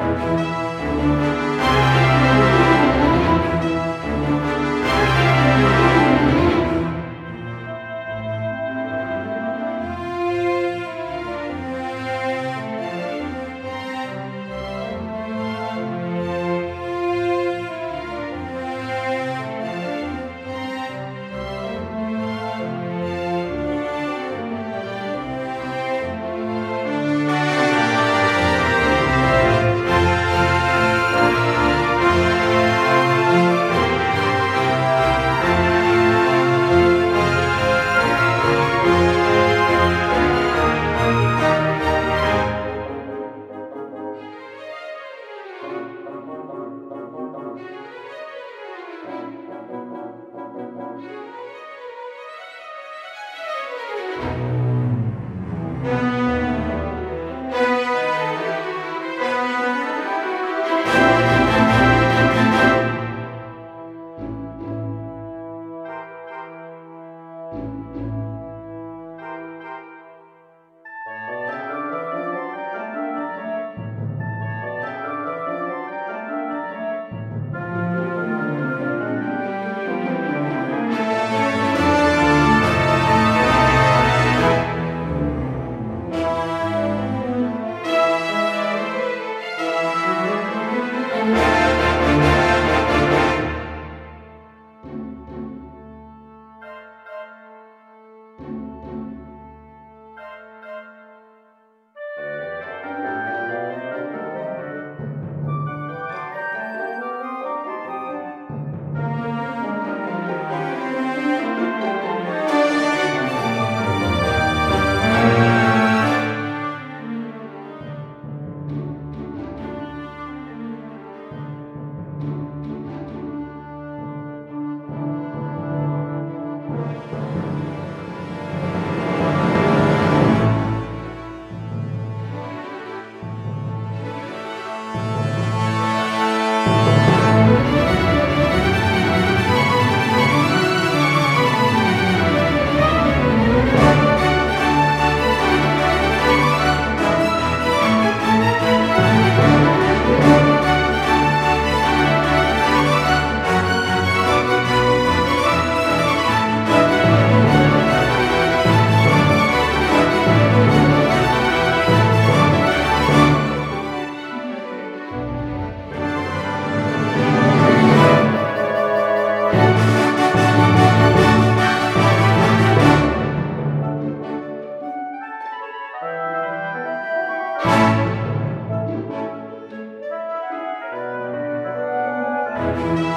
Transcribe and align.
Música 0.00 1.29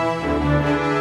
Música 0.03 0.92